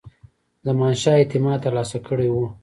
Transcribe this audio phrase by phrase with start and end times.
[0.65, 2.45] زمانشاه اعتماد ترلاسه کړی وو.